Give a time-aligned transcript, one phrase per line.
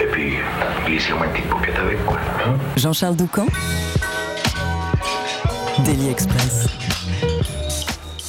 [0.00, 0.32] Et puis,
[0.86, 2.18] glissez-moi une petite paupiette avec, quoi.
[2.46, 2.54] hein.
[2.76, 3.46] Jean-Charles Doucan
[5.84, 6.66] Daily Express.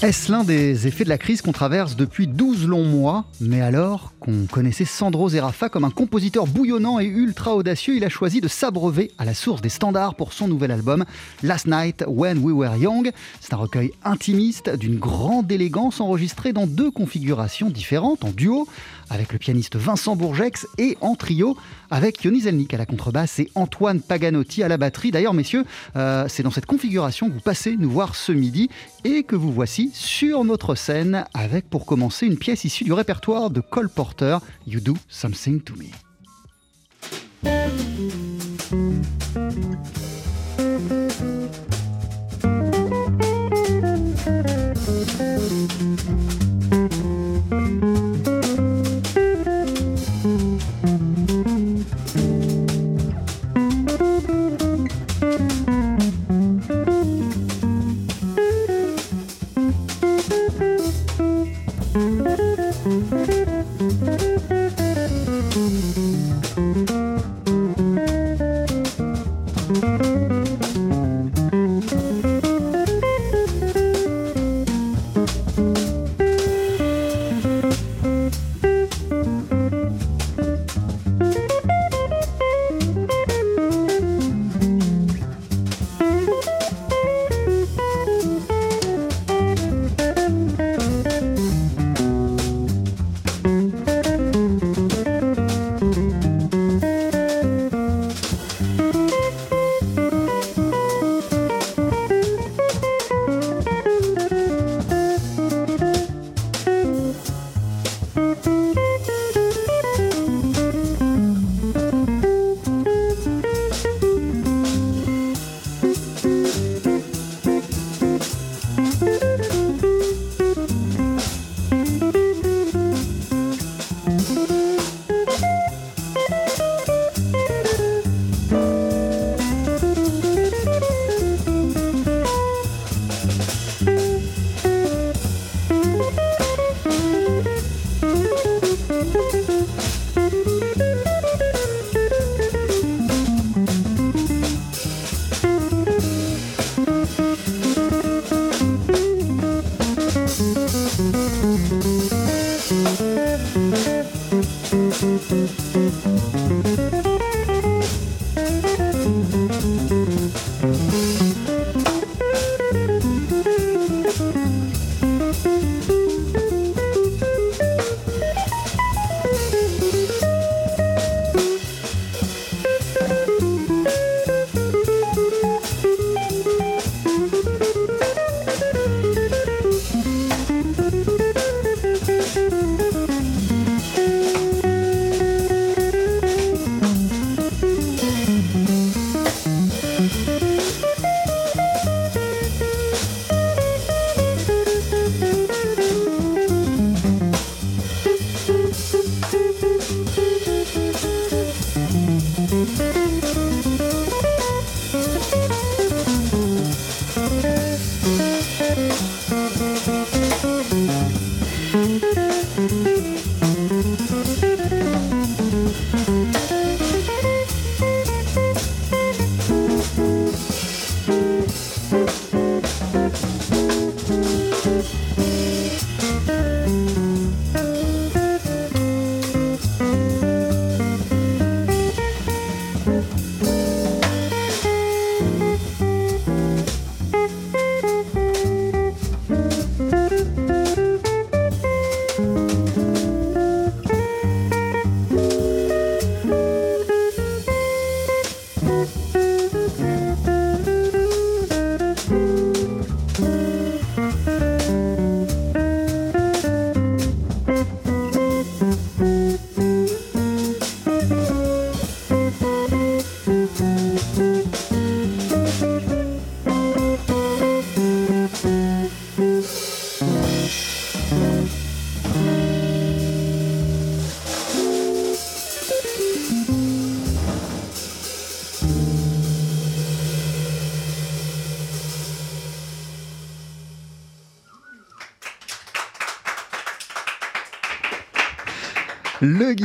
[0.01, 3.25] Est-ce l'un des effets de la crise qu'on traverse depuis 12 longs mois?
[3.39, 8.09] Mais alors qu'on connaissait Sandro Zerafa comme un compositeur bouillonnant et ultra audacieux, il a
[8.09, 11.03] choisi de s'abreuver à la source des standards pour son nouvel album
[11.41, 13.11] Last Night When We Were Young.
[13.41, 18.67] C'est un recueil intimiste d'une grande élégance enregistré dans deux configurations différentes, en duo
[19.09, 21.57] avec le pianiste Vincent Bourgex et en trio
[21.91, 25.11] avec Yoni Zelnik à la contrebasse et Antoine Paganotti à la batterie.
[25.11, 25.65] D'ailleurs, messieurs,
[25.95, 28.69] euh, c'est dans cette configuration que vous passez nous voir ce midi
[29.03, 33.49] et que vous voici sur notre scène avec pour commencer une pièce issue du répertoire
[33.49, 33.89] de Cole
[34.65, 35.91] You Do Something to Me.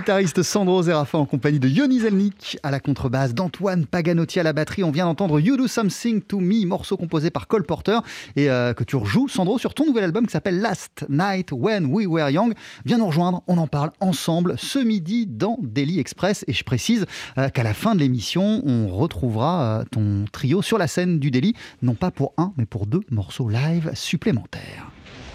[0.09, 4.55] Guitariste Sandro Zerafa en compagnie de Yoni Zelnik à la contrebasse, d'Antoine Paganotti à la
[4.55, 4.83] batterie.
[4.83, 7.99] On vient d'entendre You Do Something to Me, morceau composé par Cole Porter
[8.35, 11.93] et euh, que tu rejoues, Sandro, sur ton nouvel album qui s'appelle Last Night When
[11.93, 12.55] We Were Young.
[12.87, 16.43] Viens nous rejoindre, on en parle ensemble ce midi dans Daily Express.
[16.49, 17.05] Et je précise
[17.37, 21.31] euh, qu'à la fin de l'émission, on retrouvera euh, ton trio sur la scène du
[21.31, 21.53] Daily,
[21.83, 24.91] non pas pour un, mais pour deux morceaux live supplémentaires.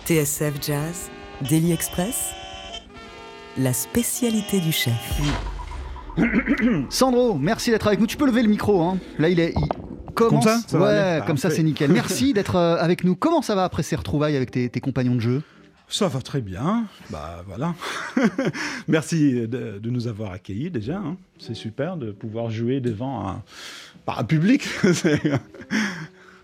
[0.07, 1.11] TSF Jazz,
[1.47, 2.33] Daily Express,
[3.57, 5.21] la spécialité du chef.
[6.89, 8.07] Sandro, merci d'être avec nous.
[8.07, 8.81] Tu peux lever le micro.
[8.81, 8.97] Hein.
[9.19, 9.53] Là, il est.
[9.55, 11.91] il commence- Comme ça, Ouais, comme ça, c'est nickel.
[11.93, 13.15] Merci d'être euh, avec nous.
[13.15, 15.41] Comment ça va après ces retrouvailles avec tes, tes compagnons de jeu?
[15.89, 16.85] Ça va très bien.
[17.09, 17.75] Bah voilà.
[18.87, 20.97] Merci de, de nous avoir accueillis déjà.
[20.97, 21.17] hein.
[21.39, 23.43] C'est super de pouvoir jouer devant un,
[24.07, 24.67] bah, un public.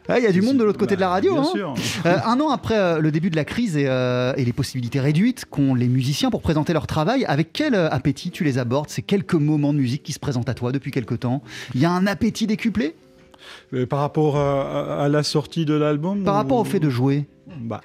[0.10, 1.34] Ah, Il y a du monde de l'autre côté de la Bah, radio.
[1.34, 1.46] Bien hein.
[1.54, 1.74] sûr.
[2.06, 5.00] Euh, un an après euh, le début de la crise et, euh, et les possibilités
[5.02, 8.90] réduites qu'ont les musiciens pour présenter leur travail, avec quel appétit tu les abordes?
[8.90, 11.42] Ces quelques moments de musique qui se présentent à toi depuis quelque temps
[11.76, 12.96] Il y a un appétit décuplé?
[13.90, 16.90] Par rapport à, à- à la sortie de l'album par ou- rapport au fait de
[16.90, 17.26] jouer?
[17.62, 17.82] Bah,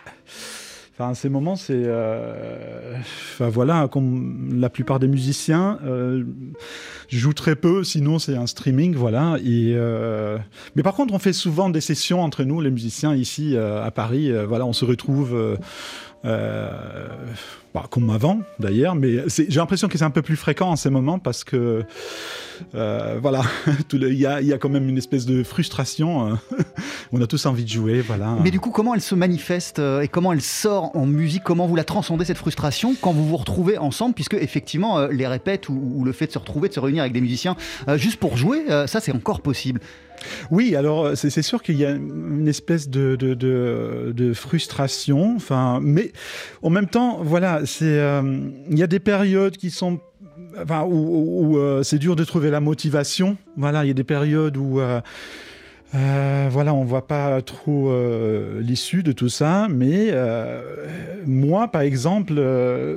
[0.97, 2.97] enfin, ces moments, c'est, euh,
[3.35, 6.25] enfin voilà, comme la plupart des musiciens, euh,
[7.09, 7.83] je joue très peu.
[7.85, 9.37] Sinon, c'est un streaming, voilà.
[9.45, 10.39] Et euh,
[10.77, 13.91] mais par contre, on fait souvent des sessions entre nous, les musiciens ici euh, à
[13.91, 14.31] Paris.
[14.31, 15.59] euh, voilà, on se retrouve.
[16.25, 16.71] Euh,
[17.75, 20.91] bah, comme avant d'ailleurs, mais j'ai l'impression que c'est un peu plus fréquent en ces
[20.91, 21.85] moments parce que
[22.75, 23.43] euh, voilà,
[23.93, 26.31] il y, a, quand même une espèce de frustration.
[26.33, 26.35] euh,
[27.13, 28.37] on a tous envie de jouer, voilà.
[28.43, 31.67] Mais du coup, comment elle se manifeste euh, et comment elle sort en musique Comment
[31.67, 36.05] vous la transcendez cette frustration quand vous vous retrouvez ensemble Puisque effectivement, les répètes ou,
[36.05, 37.57] le fait de se retrouver, de se réunir avec des musiciens
[37.97, 39.81] juste pour jouer, ça c'est encore possible.
[40.51, 46.13] Oui, alors euh, c'est sûr qu'il y a une espèce de, frustration, enfin, mais
[46.63, 48.23] en même temps, voilà, c'est euh,
[48.71, 50.01] il y a des périodes qui sont
[50.61, 53.37] Enfin, où, euh, c'est dur de trouver la motivation.
[53.57, 55.01] Voilà, il y a des périodes où euh,
[55.95, 57.93] euh, voilà, on voit pas trop
[58.61, 59.69] l'issue de tout ça.
[59.71, 60.13] Mais
[61.27, 62.41] moi, par exemple,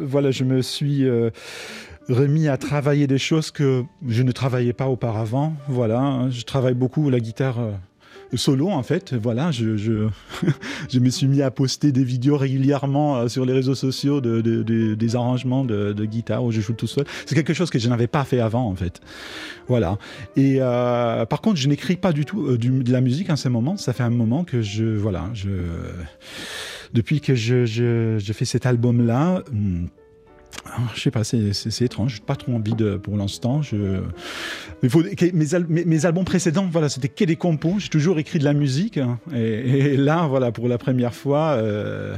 [0.02, 1.06] voilà, je me suis
[2.09, 5.54] remis à travailler des choses que je ne travaillais pas auparavant.
[5.68, 7.71] Voilà, je travaille beaucoup la guitare euh,
[8.36, 9.13] solo en fait.
[9.13, 10.07] Voilà, je, je,
[10.89, 14.42] je me suis mis à poster des vidéos régulièrement euh, sur les réseaux sociaux de,
[14.42, 17.06] de- de- des arrangements de, guitare où je joue tout seul.
[17.25, 19.01] C'est quelque chose que je n'avais pas fait avant en fait.
[19.68, 19.98] Voilà.
[20.36, 23.36] Et euh, par contre, je n'écris pas du tout euh, du- de la musique en
[23.36, 23.75] ce moment.
[23.77, 25.50] Ça fait un moment que je voilà, je
[26.94, 29.44] depuis que je, je, fais cet album là.
[30.96, 32.16] Je sais pas, c'est, étrange.
[32.16, 33.62] J'ai pas trop envie de, pour l'instant.
[35.34, 37.76] Mes, al- mes, mes albums précédents, voilà, c'était que des compos.
[37.80, 38.98] J'ai toujours écrit de la musique.
[38.98, 39.20] hein.
[39.34, 42.16] Et, là, voilà, pour la première fois, euh,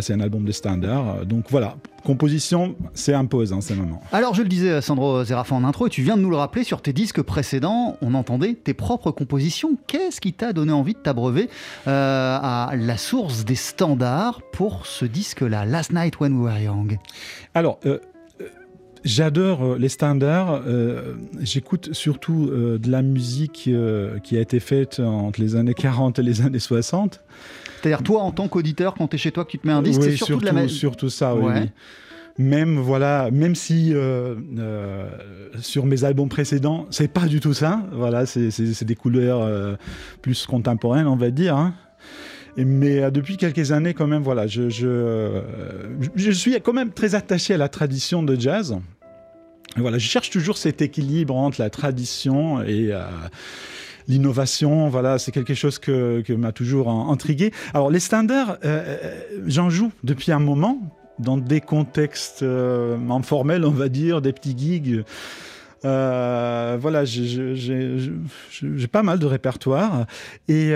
[0.00, 1.26] c'est un album de standard.
[1.26, 4.00] Donc voilà, composition, c'est impose en ce moment.
[4.12, 6.64] Alors je le disais, Sandro Zerafa en intro, et tu viens de nous le rappeler,
[6.64, 9.76] sur tes disques précédents, on entendait tes propres compositions.
[9.86, 11.48] Qu'est-ce qui t'a donné envie de t'abreuver
[11.86, 16.98] euh, à la source des standards pour ce disque-là, Last Night When We Were Young?
[17.54, 17.98] Alors, euh,
[18.40, 18.48] euh,
[19.04, 20.62] j'adore euh, les standards.
[20.66, 25.74] euh, j'écoute surtout euh, de la musique euh, qui a été faite entre les années
[25.74, 27.20] 40 et les années 60.
[27.84, 29.82] C'est-à-dire toi, en tant qu'auditeur, quand tu es chez toi, que tu te mets un
[29.82, 31.52] disque, Oui, c'est surtout, de la surtout ça, oui.
[32.38, 35.06] Même voilà, même si euh, euh,
[35.60, 37.82] sur mes albums précédents, c'est pas du tout ça.
[37.92, 39.74] Voilà, c'est- des couleurs euh,
[40.22, 41.56] plus contemporaines, on va dire.
[41.56, 41.74] hein.
[42.56, 45.42] Et- Mais depuis quelques années, quand même, voilà, je, je,
[46.16, 48.76] je suis quand même très attaché à la tradition de jazz.
[49.76, 52.92] Et voilà, je cherche toujours cet équilibre entre la tradition et
[54.08, 54.88] l'innovation.
[54.88, 57.52] Voilà, c'est quelque chose que, m'a toujours intrigué.
[57.72, 60.78] Alors, les standards, euh, euh, j'en joue depuis un moment
[61.18, 65.04] dans des contextes euh, informels, on va dire, des petits gigs.
[65.82, 70.06] Voilà, j'ai- pas mal de répertoire.
[70.48, 70.72] Et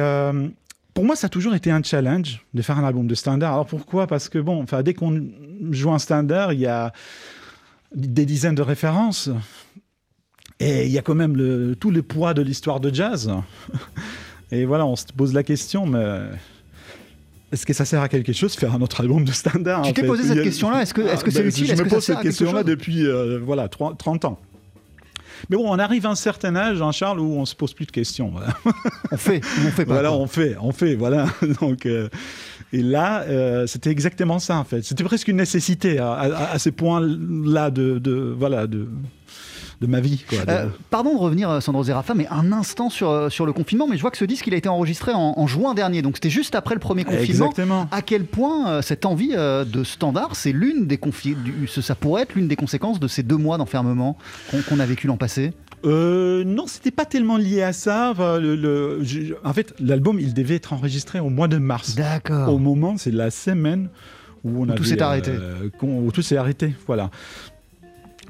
[0.95, 3.53] pour moi, ça a toujours été un challenge de faire un album de standard.
[3.53, 4.07] Alors pourquoi?
[4.07, 5.23] Parce que bon, dès qu'on
[5.71, 6.93] joue un standard, il y a
[7.95, 9.31] des dizaines de références.
[10.61, 13.31] Et il y a quand même le, tout le poids de l'histoire de jazz.
[14.51, 16.21] Et voilà, on se pose la question, mais
[17.53, 20.07] est-ce que ça sert à quelque chose faire un autre album de standard Tu t'es
[20.07, 22.03] posé cette question-là Est-ce que est-ce que Ah, c'est ben, utile Je me que pose
[22.05, 24.39] cette question-là depuis euh, voilà, 30 30 ans.
[25.51, 27.93] Mais bon, on arrive à un certain âge, Jean-Charles, où on se pose plus de
[27.93, 28.31] questions.
[28.31, 28.57] Voilà,
[29.13, 29.93] On fait, on fait pas.
[29.93, 30.19] Voilà, quoi.
[30.19, 31.27] on fait, on fait, voilà.
[31.61, 32.09] Donc, euh,
[32.73, 34.83] et là, euh, c'était exactement ça en fait.
[34.83, 38.89] C'était presque une nécessité à, à- à ce point-là de, de- voilà, de,
[39.81, 40.25] de ma vie.
[40.29, 43.47] Quoi, de- Euh, pardon de revenir, euh, Sandro Zerafa, mais un instant sur, euh, sur
[43.47, 43.87] le confinement.
[43.87, 46.03] Mais je vois que ce disque, il a été enregistré en, en juin dernier.
[46.03, 47.25] Donc c'était juste après le premier confinement.
[47.47, 47.89] Exactement.
[47.93, 51.95] À quel point euh, cette envie euh, de standard, c'est l'une des confi- du- ça
[51.95, 54.19] pourrait être l'une des conséquences de ces deux mois d'enfermement
[54.69, 55.53] qu'on a vécu l'an passé?
[55.85, 58.11] Euh, non, c'était pas tellement lié à ça.
[58.11, 61.95] Enfin, le- le- je- en fait, l'album, il devait être enregistré au mois de mars.
[61.95, 62.53] D'accord.
[62.53, 63.89] Au moment, c'est la semaine
[64.43, 65.31] où on Où avait, tout s'est arrêté.
[65.33, 66.75] euh, où tout s'est arrêté.
[66.89, 67.11] Voilà.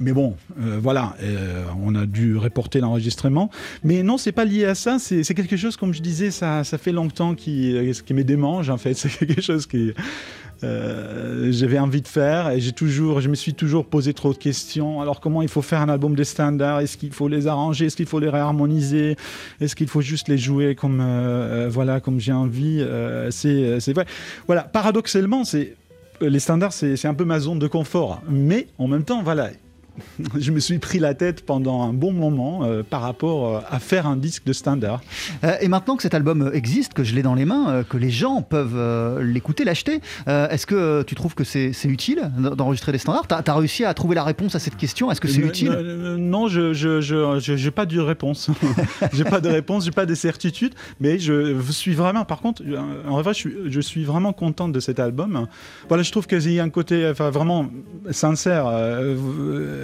[0.01, 3.51] Mais bon, euh, voilà, euh, on a dû reporter l'enregistrement.
[3.83, 4.99] Mais non, c'est pas lié à ça.
[4.99, 8.71] C'est quelque chose, comme je disais, ça, fait longtemps qui, euh, qui me démange.
[8.71, 9.93] En fait, c'est quelque chose qui
[10.65, 15.01] euh, j'avais envie de faire et toujours, je me suis toujours posé trop de questions.
[15.01, 17.87] Alors comment il faut faire un album de standards Est-ce qu'il faut les arranger?
[17.87, 19.17] Est-ce qu'il faut les réharmoniser?
[19.61, 21.01] Est-ce qu'il faut juste les jouer comme
[21.69, 22.79] voilà comme j'ai envie?
[22.81, 24.07] Euh, C'est vrai.
[24.47, 25.77] Voilà, paradoxalement, c'est
[26.21, 28.21] les standards, c'est un peu ma zone de confort.
[28.29, 29.51] Mais en même temps, voilà,
[30.39, 33.79] je me suis pris la tête pendant un bon moment euh, par rapport euh, à
[33.79, 35.01] faire un disque de standard.
[35.45, 37.97] Euh, et maintenant que cet album existe, que je l'ai dans les mains, euh, que
[37.97, 43.27] les gens peuvent l'écouter, l'acheter, est-ce que tu trouves que c'est utile d'enregistrer des standards?
[43.27, 45.11] T'as as réussi à trouver la réponse à cette question?
[45.11, 45.71] Est-ce que c'est utile?
[46.19, 48.51] Non, je j'ai pas de réponse.
[49.13, 52.25] j'ai pas de réponse, j'ai pas de certitude, mais je suis vraiment.
[52.25, 52.63] Par contre,
[53.09, 55.47] en vrai, je suis, je suis vraiment contente de cet album.
[55.89, 57.69] Voilà, je trouve qu'il y a un côté, enfin, vraiment
[58.11, 58.67] sincère.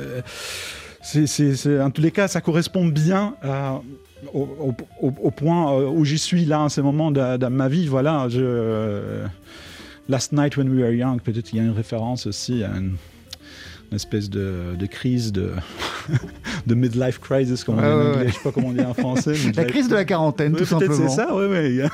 [0.05, 0.21] Euh,
[1.03, 3.35] c'est, en tous les cas, ça correspond bien
[4.33, 7.87] au, point euh, où j'y suis là en ce moment de ma vie.
[7.87, 9.27] Voilà, euh,
[10.09, 12.63] Last Night When We Were Young, peut-être qu'il y a une référence aussi
[13.95, 15.53] une espèce de, de crise de,
[16.67, 18.29] de midlife crisis, comme on dit en anglais.
[18.29, 19.35] Je sais pas comment on dit en français.
[19.55, 21.09] La crise de la quarantaine, Ouais, tout simplement.
[21.09, 21.81] c'est ça, oui, oui.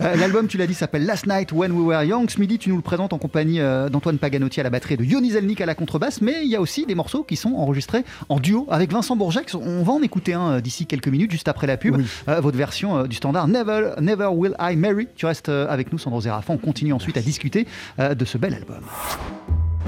[0.00, 2.28] Euh, L'album, tu l'as dit, s'appelle Last Night When We Were Young.
[2.30, 4.96] Ce midi, tu nous le présentes en compagnie euh, d'Antoine Paganotti à la batterie et
[4.96, 6.20] de Yoni Zelnik à la contrebasse.
[6.20, 9.52] Mais il y a aussi des morceaux qui sont enregistrés en duo avec Vincent Bourjac.
[9.54, 11.96] On va en écouter un euh, d'ici quelques minutes, juste après la pub.
[11.96, 12.04] Oui.
[12.28, 15.06] Euh, votre version du standard Never, Never Will I Marry.
[15.14, 16.52] Tu restes avec nous, Sandro Zerafa.
[16.52, 17.66] On continue ensuite à discuter
[17.98, 18.80] de ce bel album.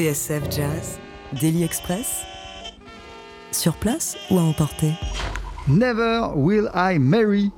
[0.00, 0.98] TSF Jazz,
[1.42, 2.22] Daily Express.
[3.52, 4.94] Sur place ou à emporter?
[5.68, 7.52] Never Will I Marry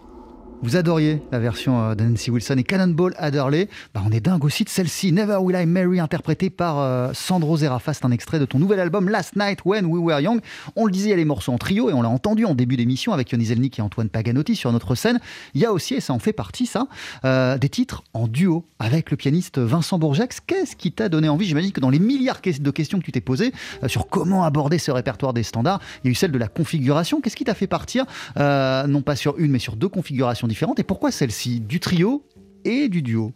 [0.62, 3.68] vous adoriez la version euh, de Nancy Wilson et Cannonball Adderley.
[3.94, 7.56] Bah, on est dingue aussi de celle-ci, Never Will I Marry, interprétée par euh, Sandro
[7.56, 7.92] Zerafa.
[7.92, 10.40] C'est un extrait de ton nouvel album Last Night When We Were Young.
[10.76, 12.54] On le disait, il y a les morceaux en trio et on l'a entendu en
[12.54, 15.18] début d'émission avec Yoni Zelnik et Antoine Paganotti sur notre scène.
[15.54, 16.86] Il y a aussi, et ça en fait partie, ça,
[17.24, 20.38] euh, des titres en duo avec le pianiste Vincent Bourgex.
[20.46, 21.46] Qu'est-ce qui t'a donné envie?
[21.46, 23.52] J'imagine que dans les milliards de questions que tu t'es posées
[23.86, 27.20] sur comment aborder ce répertoire des standards, il y a eu celle de la configuration.
[27.20, 28.04] Qu'est-ce qui t'a fait partir,
[28.36, 30.78] non pas sur une, mais sur deux configurations différentes.
[30.78, 32.24] Et pourquoi celle-ci Du trio
[32.64, 33.32] et du duo?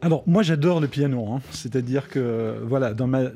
[0.00, 1.40] Alors moi j'adore le piano, hein.
[1.50, 3.30] c'est-à-dire que voilà dans ma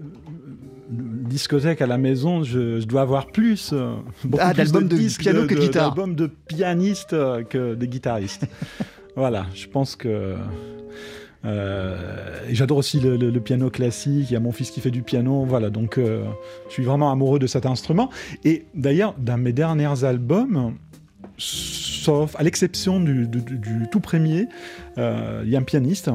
[0.88, 3.94] discothèque à la maison, je, dois avoir plus, euh,
[4.38, 8.46] ah, d'albums de, piano que de guitare, d'albums de pianistes euh, que de guitaristes.
[9.16, 10.34] voilà, je pense que
[11.44, 14.30] euh, j'adore aussi le, piano classique.
[14.30, 15.44] Il y a mon fils qui fait du piano.
[15.44, 18.10] Voilà, donc je suis vraiment amoureux de cet instrument.
[18.44, 20.74] Et d'ailleurs, dans mes derniers albums,
[21.38, 23.28] sauf à l'exception du,
[23.90, 24.48] tout premier,
[24.98, 26.10] euh, il y a un pianiste.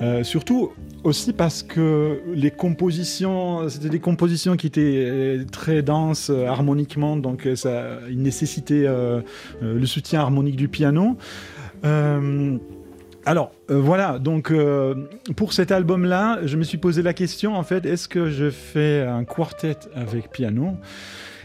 [0.00, 0.72] Euh, surtout
[1.04, 7.98] aussi parce que les compositions, c'était des compositions qui étaient très denses harmoniquement, donc ça,
[8.08, 9.20] il nécessitait euh,
[9.60, 11.16] le soutien harmonique du piano.
[13.24, 14.52] alors voilà, donc
[15.36, 19.02] pour cet album-là, je me suis posé la question en fait, est-ce que je fais
[19.02, 20.76] un quartet avec piano?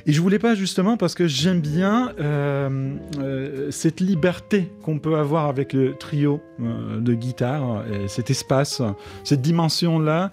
[0.08, 5.18] Et je voulais pas justement parce que j'aime bien euh, euh, cette liberté qu'on peut
[5.18, 8.82] avoir avec le trio euh, de guitare, et cet espace,
[9.26, 10.32] cette dimension-là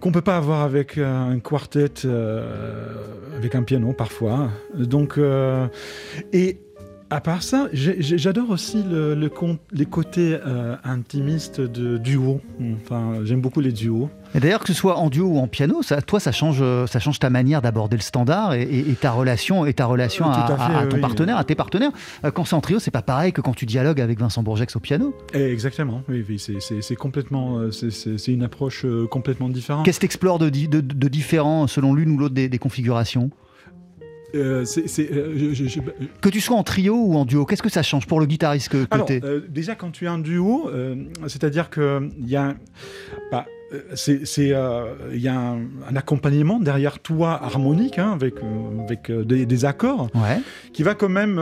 [0.00, 2.06] qu'on peut pas avoir avec un quartet,
[3.36, 4.48] avec un piano parfois.
[4.74, 5.20] Donc,
[6.32, 6.58] et
[7.10, 9.12] à part ça, j'adore aussi le,
[9.72, 10.38] les côtés
[10.84, 12.40] intimistes de duo.
[12.82, 14.08] Enfin, j'aime beaucoup les duos.
[14.34, 17.00] Et d'ailleurs, que ce soit en duo ou en piano, ça, toi, ça change, ça
[17.00, 21.00] change ta manière d'aborder le standard et, ta relation, et ta relation euh, à, ton
[21.00, 21.90] partenaire, à tes partenaires.
[22.24, 24.76] Euh, quand c'est en trio, c'est pas pareil que quand tu dialogues avec Vincent Bourgex
[24.76, 25.14] au piano.
[25.32, 26.02] Exactement.
[26.08, 29.84] Oui, c'est complètement, c'est une approche complètement différente.
[29.84, 33.30] Qu'est-ce que tu explores de, de, différent selon l'une ou l'autre des configurations?
[34.34, 34.64] Euh,
[34.98, 35.54] euh,
[36.20, 38.68] que tu sois en trio ou en duo, qu'est-ce que ça change pour le guitariste
[38.68, 40.70] que, que euh, Déjà, quand tu es en duo,
[41.26, 42.54] c'est-à-dire qu'il y a,
[43.32, 43.46] bah,
[43.94, 48.34] c'est, il y a un, accompagnement derrière toi harmonique, hein, avec,
[48.84, 50.10] avec des, accords,
[50.72, 51.40] qui va quand même.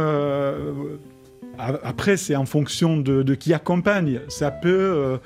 [1.59, 4.21] après, c'est en fonction de, qui accompagne.
[4.29, 5.19] Ça peut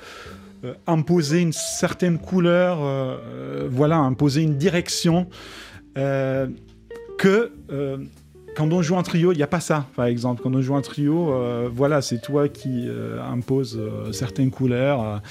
[0.87, 2.79] imposer une certaine couleur,
[3.69, 5.27] voilà, imposer une direction
[7.17, 7.97] que euh,
[8.55, 10.41] quand on joue en trio, il n'y a pas ça, par exemple.
[10.41, 13.79] Quand on joue en trio, euh, voilà, c'est toi qui euh, impose
[14.11, 15.21] certaines couleurs.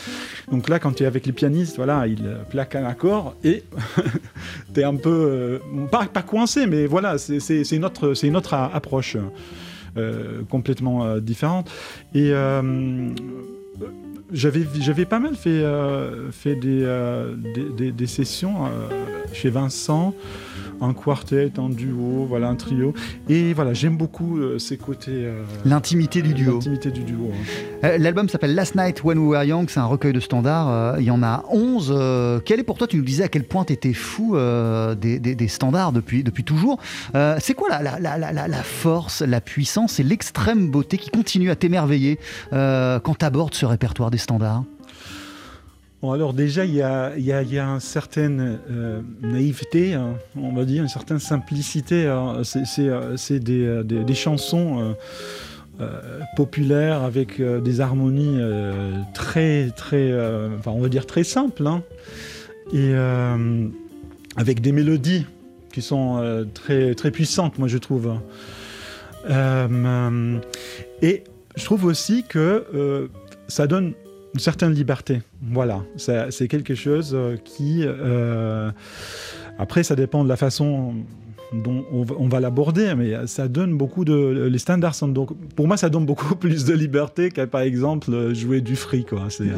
[0.50, 3.64] Donc là, quand tu es avec les pianistes, voilà, ils plaquent un accord et
[4.74, 9.16] tu es un peu, pas, pas, coincé, mais voilà, c'est une, autre, approche
[10.48, 11.70] complètement différente.
[12.14, 12.32] Et
[14.32, 15.64] j'avais pas mal fait,
[16.56, 18.68] des, sessions
[19.32, 20.14] chez Vincent
[20.82, 22.92] un quartet, un duo, voilà, un trio.
[23.28, 25.10] Et voilà, j'aime beaucoup euh, ces côtés.
[25.12, 26.54] Euh, l'intimité du duo.
[26.54, 27.30] L'intimité du duo.
[27.32, 27.78] Hein.
[27.84, 30.98] Euh, l'album s'appelle Last Night When We Were Young, c'est un recueil de standards.
[30.98, 32.42] il y en a 11.
[32.44, 35.92] quel est pour toi, tu nous disais à quel point tu étais fou des, standards
[35.92, 36.78] depuis, depuis toujours.
[37.38, 41.56] c'est quoi la, la, la, la, force, la puissance et l'extrême beauté qui continue à
[41.56, 42.18] t'émerveiller
[42.50, 44.64] quand tu abordes ce répertoire des standards?
[46.10, 51.20] Alors déjà, il y a, une certaine euh, naïveté, hein, on va dire, une certaine
[51.20, 52.06] simplicité.
[52.06, 52.42] Hein.
[52.42, 54.96] C'est euh, des, euh, des, des, chansons
[56.36, 58.38] populaires avec des harmonies
[59.14, 60.12] très, très,
[60.58, 61.82] enfin, on va dire très simples, hein,
[62.72, 62.94] et
[64.36, 65.26] avec des mélodies
[65.72, 68.12] qui sont très, très puissantes, moi je trouve.
[69.28, 71.24] et
[71.56, 73.08] je trouve aussi que
[73.48, 73.94] ça donne
[74.34, 75.22] une certaine liberté.
[75.42, 77.82] Voilà, c'est quelque chose euh, qui...
[77.84, 78.70] Euh,
[79.58, 80.94] après, ça dépend de la façon
[81.52, 84.48] dont on va, l'aborder, mais ça donne beaucoup de...
[84.50, 85.32] Les standards sont donc...
[85.54, 89.04] Pour moi, ça donne beaucoup plus de liberté qu'à, par exemple, jouer du free.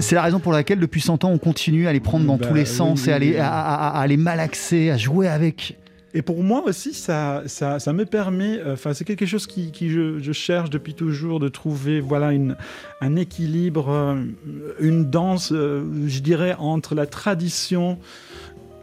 [0.00, 2.46] C'est la raison pour laquelle, depuis 100 ans, on continue à les prendre dans bah
[2.48, 5.78] tous les sens et à, les, à, les malaxer, à jouer avec.
[6.16, 9.72] Et pour moi aussi, ça, ça, ça me permet, euh, enfin, c'est quelque chose qui,
[9.72, 12.56] qui je, cherche depuis toujours, de trouver, voilà, une,
[13.00, 14.22] un équilibre, euh,
[14.78, 17.98] une danse, euh, je dirais, entre la tradition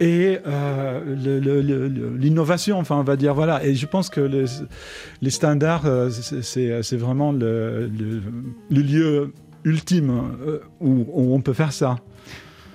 [0.01, 0.39] et
[2.19, 3.63] l'innovation, enfin, on va dire, voilà.
[3.63, 4.19] Et je pense que
[5.21, 7.87] les, standards, c'est vraiment le,
[8.71, 9.31] lieu
[9.63, 10.21] ultime
[10.79, 11.97] où on peut faire ça.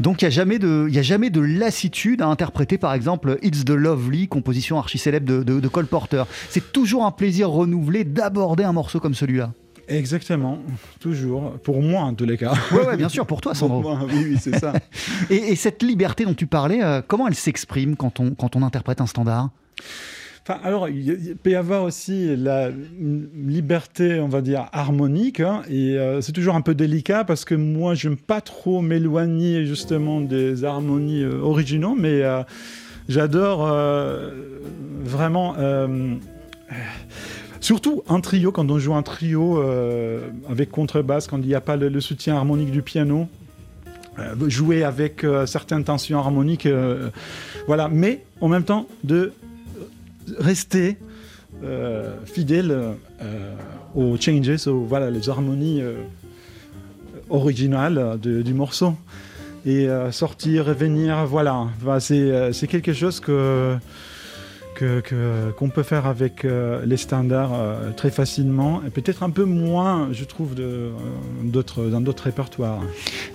[0.00, 3.38] Donc il n'y a, jamais de- y a jamais de lassitude à interpréter par exemple
[3.42, 6.24] It's the Lovely, composition archi célèbre de, de- de Cole Porter.
[6.50, 9.52] C'est toujours un plaisir renouvelé d'aborder un morceau comme celui-là.
[9.88, 10.58] Exactement,
[10.98, 11.52] toujours.
[11.62, 12.52] Pour moi, en tous les cas.
[12.72, 13.80] Ouais, ouais, bien sûr, pour toi, Sandro.
[13.82, 14.72] Pour moi, oui, oui, c'est ça.
[15.30, 18.62] Et, et cette liberté dont tu parlais, euh, comment elle s'exprime quand on, quand on
[18.62, 19.50] interprète un standard?
[20.48, 22.70] Alors, il peut y avoir aussi la
[23.34, 25.40] liberté, on va dire, harmonique.
[25.40, 28.80] hein, et euh, c'est toujours un peu délicat parce que moi, je n'aime pas trop
[28.80, 32.42] m'éloigner justement des harmonies euh, originaux, mais euh,
[33.08, 34.30] j'adore euh,
[35.02, 35.56] vraiment.
[37.60, 39.60] Surtout un trio, quand on joue un trio
[40.48, 43.26] avec contrebasse, quand il n'y a pas le, soutien harmonique du piano,
[44.46, 46.68] jouer avec certaines tensions harmoniques,
[47.66, 47.88] voilà.
[47.88, 49.32] Mais en même temps, de
[50.38, 50.96] rester
[51.64, 53.54] euh, fidèle euh,
[53.94, 56.02] aux changes, aux voilà, les harmonies euh,
[57.30, 58.94] originales du morceau.
[59.64, 61.66] Et sortir, revenir, voilà.
[61.82, 63.74] Enfin, c'est quelque chose que,
[64.76, 69.30] que, que- qu'on peut faire avec euh, les standards euh, très facilement, et peut-être un
[69.30, 70.90] peu moins, je trouve, de, euh,
[71.42, 72.80] d'autres, dans d'autres répertoires.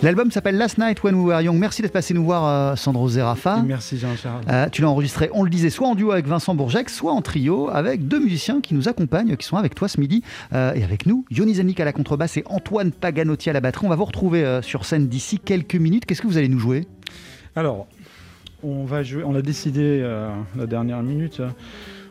[0.01, 1.57] L'album s'appelle Last Night When We Were Young.
[1.57, 3.59] Merci d'être passé nous voir, euh, Sandro Zerafa.
[3.59, 4.69] Et merci Jean-Charles.
[4.71, 7.69] Tu l'as enregistré, on le disait, soit en duo avec Vincent Bourgec, soit en trio
[7.69, 10.23] avec deux musiciens qui nous accompagnent, qui sont avec toi ce midi
[10.53, 11.25] et avec nous.
[11.31, 13.85] Yoni Zanik à la contrebasse et Antoine Paganotti à la batterie.
[13.85, 16.05] On va vous retrouver sur scène d'ici quelques minutes.
[16.05, 16.87] Qu'est-ce que vous allez nous jouer?
[17.55, 17.87] Alors,
[18.63, 21.49] on va jouer, on l'a décidé euh, la dernière minute, euh,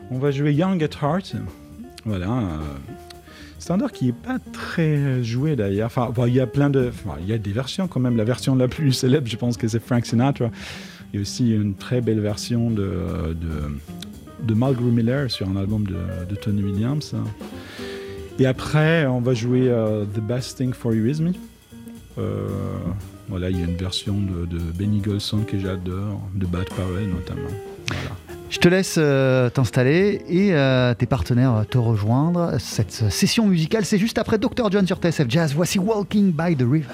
[0.09, 1.35] on va jouer Young at Heart.
[2.05, 2.29] Voilà.
[2.29, 2.57] euh,
[3.59, 5.91] standard qui est pas très joué d'ailleurs.
[5.95, 6.91] Enfin, il y a plein de.
[7.25, 8.17] y a des versions quand même.
[8.17, 10.49] La version la plus célèbre, je pense que c'est Frank Sinatra.
[11.13, 15.85] Il y a aussi une très belle version de, de, de Miller sur un album
[15.85, 17.13] de, Tony Williams.
[18.39, 19.69] Et après, on va jouer
[20.15, 21.33] The Best Thing for You Is Me.
[23.31, 27.07] Voilà, il y a une version de, de Benny Golson que j'adore, de Bad Powell
[27.07, 27.49] notamment.
[27.87, 28.17] Voilà.
[28.49, 32.57] Je te laisse euh, t'installer et euh, tes partenaires euh, te rejoindre.
[32.59, 34.69] Cette session musicale, c'est juste après Dr.
[34.69, 35.53] John sur TSF Jazz.
[35.55, 36.93] Voici Walking by the River.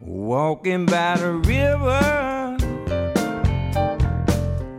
[0.00, 2.56] Walking by the river,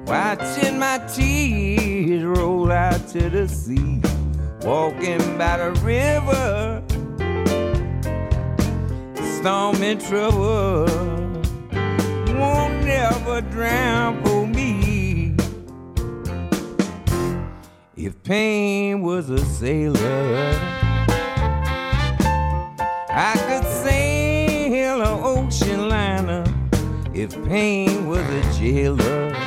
[0.08, 0.98] watching my
[2.24, 4.02] roll out to the sea.
[4.64, 6.84] Walking by the river,
[9.40, 10.86] storm in trouble,
[12.38, 15.36] won't never drown for me.
[17.96, 20.60] If pain was a sailor,
[23.10, 26.44] I could sail an ocean liner
[27.14, 29.41] if pain was a jailer.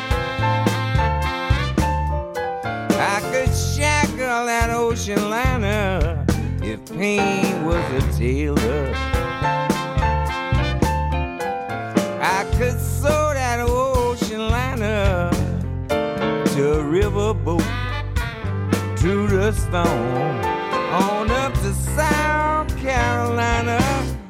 [4.35, 6.25] Shackle that ocean liner
[6.63, 8.93] if pain was a tailor.
[12.21, 15.31] I could sew that ocean liner
[15.89, 17.63] to a riverboat
[18.99, 23.81] through the storm on up to South Carolina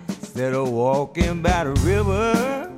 [0.09, 2.71] instead of walking by the river.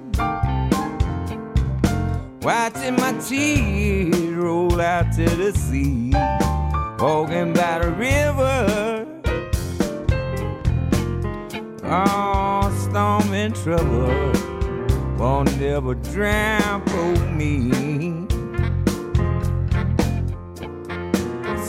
[2.43, 6.13] Watching my tears roll out to the sea,
[6.99, 9.07] walking by the river.
[11.85, 14.33] Oh, storm in trouble
[15.19, 17.71] won't never drown for me.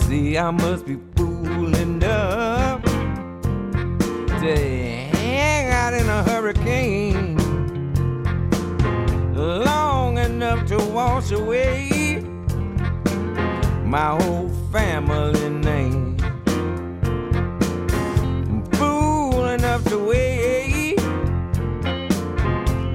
[0.01, 7.35] See, I must be fooling enough to hang out in a hurricane
[9.35, 11.96] long enough to wash away
[13.87, 16.17] my whole family name.
[18.73, 20.99] Fool enough to wait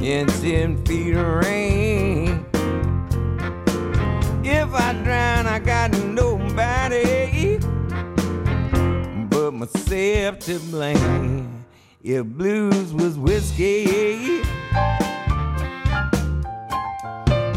[0.03, 2.45] in ten feet of rain.
[4.45, 7.59] If I drown, I got nobody
[9.31, 11.65] but myself to blame.
[12.03, 14.43] If blues was whiskey,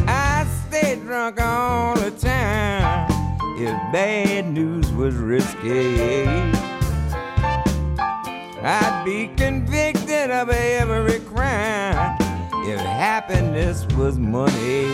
[0.08, 2.85] I stay drunk all the time.
[3.68, 6.28] If bad news was risky,
[8.62, 12.16] I'd be convicted of every crime.
[12.68, 14.86] If happiness was money,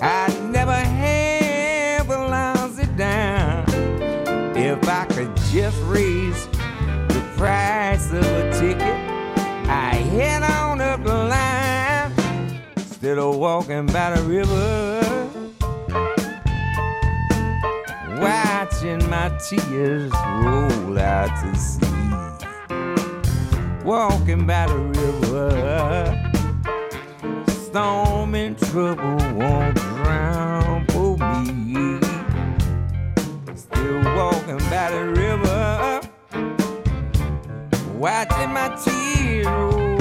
[0.00, 3.66] I'd never have a lousy dime
[4.56, 6.46] if I could just raise
[7.08, 9.00] the price of a ticket.
[9.68, 15.05] I head on up the line instead of walking by the river.
[19.28, 20.12] My tears
[20.44, 21.80] roll out to sea.
[23.84, 25.50] Walking by the river,
[27.48, 31.98] storm and trouble won't drown for me.
[33.56, 36.00] Still walking by the river,
[37.98, 39.95] watching my tears roll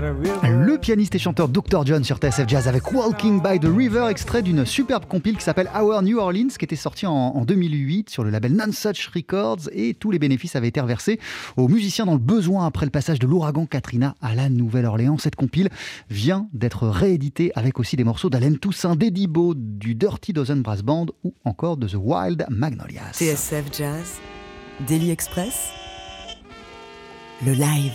[0.00, 1.86] Le pianiste et chanteur Dr.
[1.86, 5.70] John sur TSF Jazz avec Walking by the River, extrait d'une superbe compile qui s'appelle
[5.74, 9.94] Our New Orleans, qui était sortie en, en 2008 sur le label Nonsuch Records, et
[9.94, 11.18] tous les bénéfices avaient été reversés
[11.56, 15.16] aux musiciens dans le besoin après le passage de l'ouragan Katrina à la Nouvelle-Orléans.
[15.16, 15.70] Cette compile
[16.10, 20.82] vient d'être rééditée avec aussi des morceaux d'Alain Toussaint, d'Eddie Beau, du Dirty Dozen Brass
[20.82, 23.12] Band ou encore de The Wild Magnolias.
[23.14, 24.18] TSF Jazz,
[24.86, 25.70] Daily Express,
[27.46, 27.92] le live.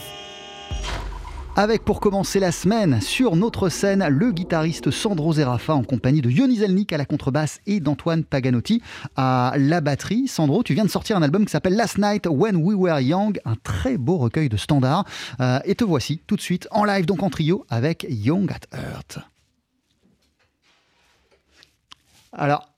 [1.58, 6.30] Avec pour commencer la semaine sur notre scène le guitariste Sandro Zerafa en compagnie de
[6.30, 8.82] Yoni Zelnik à la contrebasse et d'Antoine Paganotti
[9.18, 10.30] à la batterie.
[10.30, 13.42] Sandro, tu viens de sortir un album qui s'appelle Last Night When We Were Young,
[13.44, 15.04] un très beau recueil de standards.
[15.42, 18.78] Euh, et te voici tout de suite en live, donc en trio avec Young at
[18.78, 19.20] Heart.
[22.32, 22.70] Alors,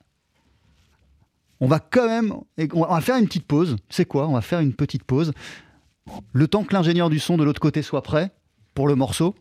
[1.60, 2.34] on va quand même,
[2.74, 3.76] on va faire une petite pause.
[3.90, 4.28] C'est quoi?
[4.28, 5.32] On va faire une petite pause.
[6.32, 8.32] Le temps que l'ingénieur du son de l'autre côté soit prêt
[8.74, 9.36] pour le morceau.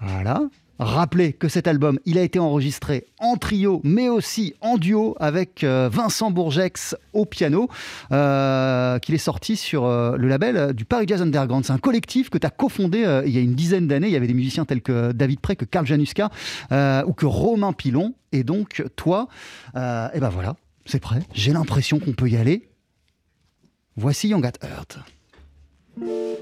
[0.00, 0.40] Voilà.
[0.80, 5.62] Rappelez que cet album, il a été enregistré en trio, mais aussi en duo avec
[5.62, 7.68] euh, Vincent Bourgex au piano,
[8.10, 11.64] euh, qu'il est sorti sur euh, le label du Paris Jazz Underground.
[11.64, 14.08] C'est un collectif que tu as cofondé il y a une dizaine d'années.
[14.08, 16.30] Il y avait des musiciens tels que David Prey, que Karl Januska
[16.70, 18.14] ou que Romain Pilon.
[18.32, 19.28] Et donc, toi,
[19.76, 21.20] et ben voilà, c'est prêt.
[21.32, 22.68] J'ai l'impression qu'on peut y aller.
[23.96, 24.52] Voici Young at.
[25.96, 26.34] Thank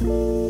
[0.00, 0.45] you.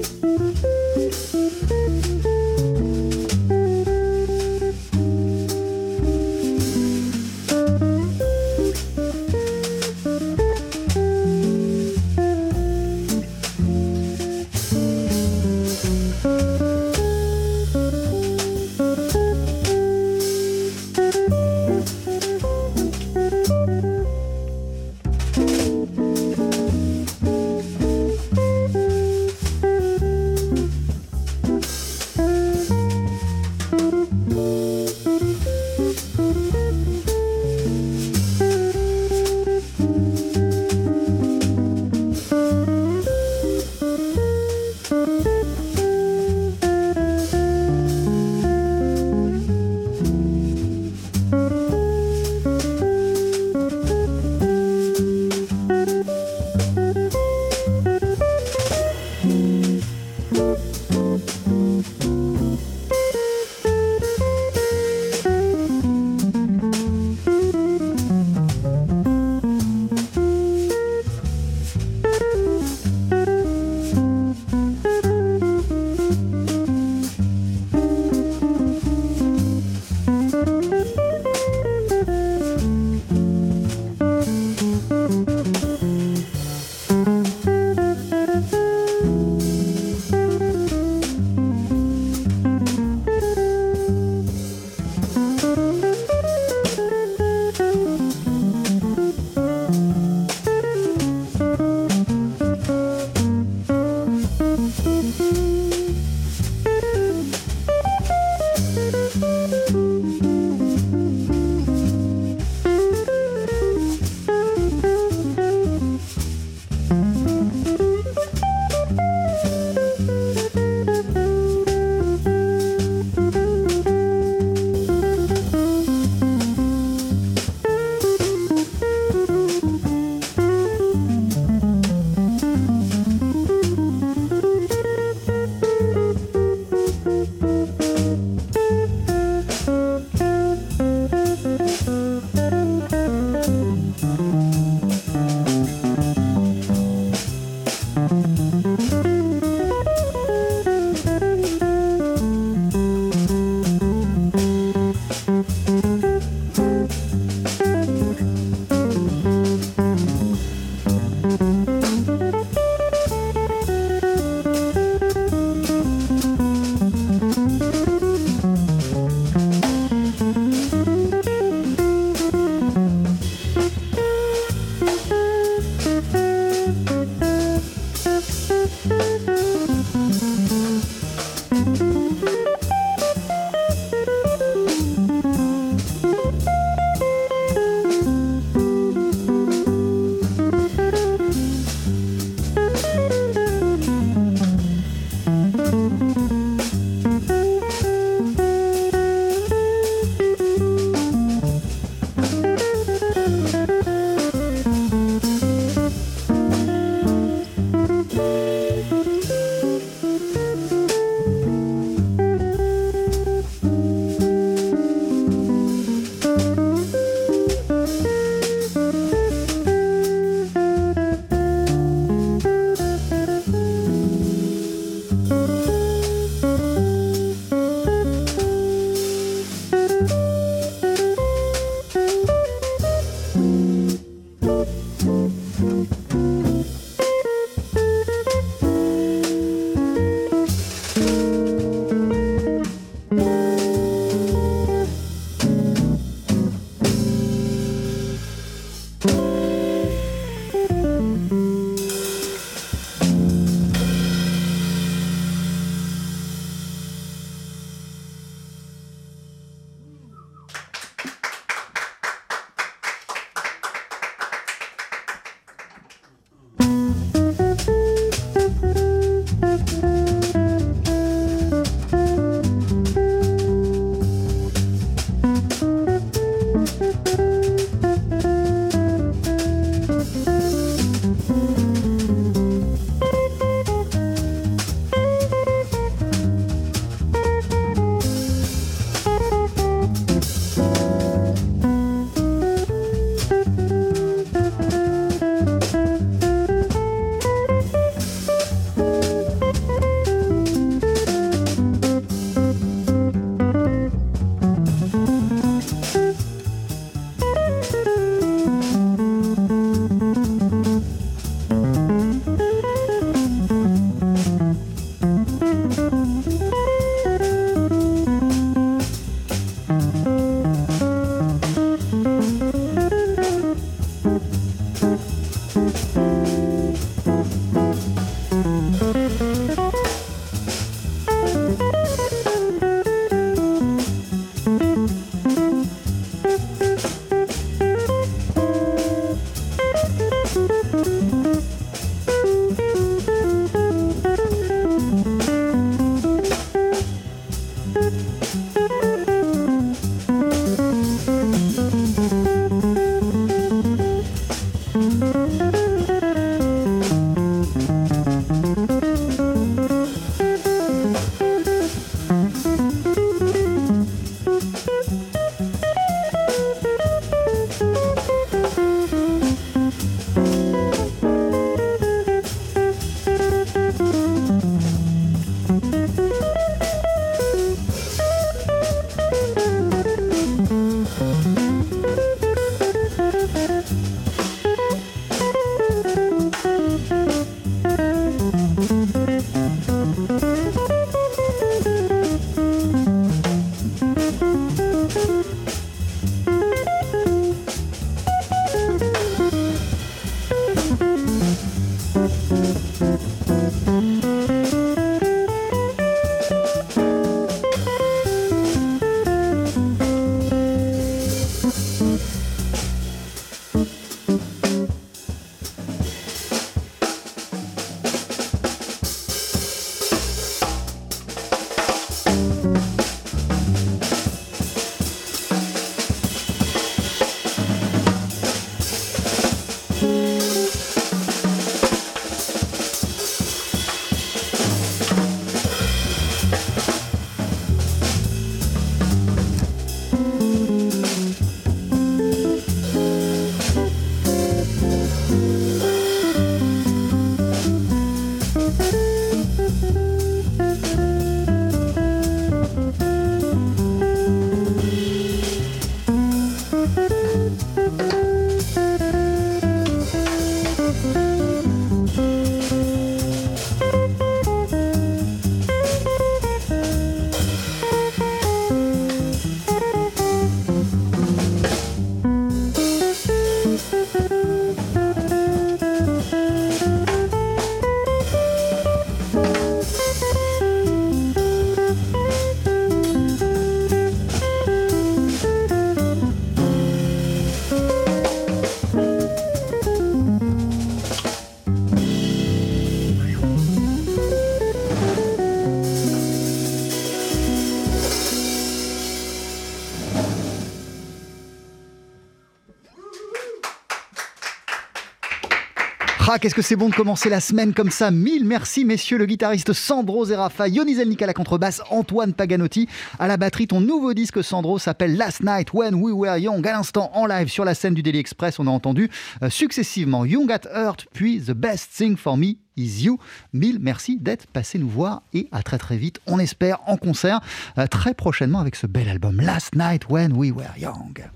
[506.21, 507.91] Qu'est-ce que c'est bon de commencer la semaine comme ça?
[507.91, 513.07] Mille merci, messieurs, le guitariste Sandro Zerafa, Yoni Zelnik à la contrebasse, Antoine Paganotti à
[513.07, 513.47] la batterie.
[513.47, 516.47] Ton nouveau disque, Sandro, s'appelle Last Night When We Were Young.
[516.47, 518.91] À l'instant, en live sur la scène du Daily Express, on a entendu
[519.23, 522.99] euh, successivement Young at Heart, puis The Best Thing for Me is You.
[523.35, 527.21] Mille merci d'être passé nous voir et à très très vite, on espère, en concert,
[527.59, 531.11] euh, très prochainement avec ce bel album Last Night When We Were Young.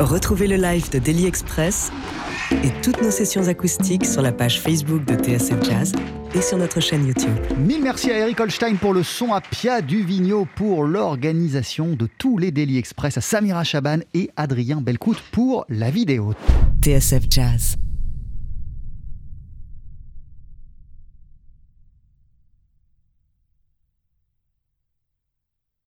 [0.00, 1.92] Retrouvez le live de Daily Express
[2.64, 5.92] et toutes nos sessions acoustiques sur la page Facebook de TSF Jazz
[6.34, 7.36] et sur notre chaîne YouTube.
[7.58, 12.38] Mille merci à Eric Holstein pour le son, à Pia Duvigno pour l'organisation de tous
[12.38, 16.32] les Daily Express, à Samira Chaban et Adrien Belcout pour la vidéo.
[16.82, 17.76] TSF Jazz.